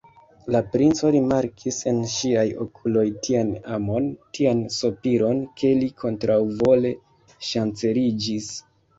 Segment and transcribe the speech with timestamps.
[0.53, 6.95] La princo rimarkis en ŝiaj okuloj tian amon, tian sopiron, ke li kontraŭvole
[7.51, 8.49] ŝanceliĝis.